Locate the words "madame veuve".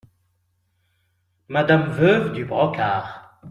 1.47-2.33